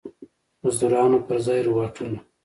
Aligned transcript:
مزدورانو 0.63 1.17
پر 1.27 1.37
ځای 1.45 1.59
روباټونه. 1.67 2.17